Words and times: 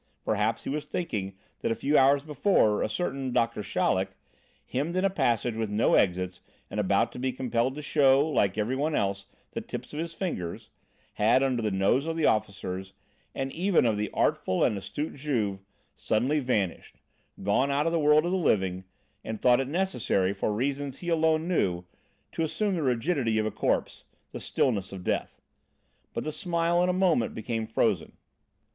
Perhaps 0.25 0.63
he 0.63 0.69
was 0.71 0.85
thinking 0.85 1.35
that 1.59 1.69
a 1.71 1.75
few 1.75 1.95
hours 1.95 2.23
before 2.23 2.81
a 2.81 2.89
certain 2.89 3.31
Doctor 3.31 3.61
Chaleck, 3.61 4.15
hemmed 4.65 4.95
in 4.95 5.05
a 5.05 5.11
passage 5.11 5.55
with 5.55 5.69
no 5.69 5.93
exits 5.93 6.41
and 6.71 6.79
about 6.79 7.11
to 7.11 7.19
be 7.19 7.31
compelled 7.31 7.75
to 7.75 7.83
show, 7.83 8.27
like 8.27 8.57
everyone 8.57 8.95
else, 8.95 9.27
the 9.51 9.61
tips 9.61 9.93
of 9.93 9.99
his 9.99 10.15
fingers, 10.15 10.71
had, 11.21 11.43
under 11.43 11.61
the 11.61 11.69
nose 11.69 12.07
of 12.07 12.15
the 12.17 12.25
officers, 12.25 12.93
and 13.35 13.51
even 13.53 13.85
of 13.85 13.95
the 13.95 14.09
artful 14.11 14.63
and 14.63 14.75
astute 14.75 15.13
Juve, 15.13 15.59
suddenly 15.95 16.39
vanished, 16.39 16.95
gone 17.43 17.69
out 17.69 17.85
of 17.85 17.91
the 17.91 17.99
world 17.99 18.25
of 18.25 18.31
the 18.31 18.37
living 18.37 18.85
and 19.23 19.39
thought 19.39 19.59
it 19.59 19.67
necessary, 19.69 20.33
for 20.33 20.51
reasons 20.51 20.97
he 20.97 21.09
alone 21.09 21.47
knew, 21.47 21.83
to 22.31 22.41
assume 22.41 22.73
the 22.73 22.81
rigidity 22.81 23.37
of 23.37 23.45
a 23.45 23.51
corpse, 23.51 24.03
the 24.31 24.39
stillness 24.39 24.91
of 24.91 25.03
death. 25.03 25.43
But 26.11 26.23
the 26.23 26.31
smile 26.31 26.81
in 26.81 26.89
a 26.89 26.91
moment 26.91 27.35
became 27.35 27.67
frozen. 27.67 28.13